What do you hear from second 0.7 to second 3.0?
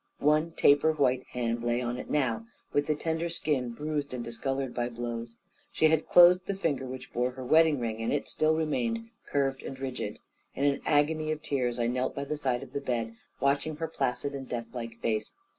white hand lay on it now, with the